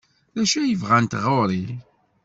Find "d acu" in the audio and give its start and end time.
0.35-0.57